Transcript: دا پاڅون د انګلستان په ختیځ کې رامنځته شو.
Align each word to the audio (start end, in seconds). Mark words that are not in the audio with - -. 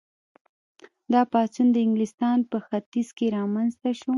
دا 1.13 1.21
پاڅون 1.31 1.67
د 1.73 1.77
انګلستان 1.85 2.37
په 2.51 2.57
ختیځ 2.65 3.07
کې 3.17 3.25
رامنځته 3.37 3.89
شو. 3.99 4.09